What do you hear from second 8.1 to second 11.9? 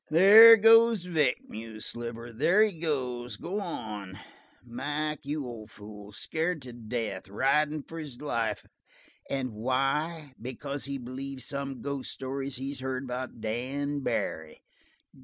life. And why? Because he believes some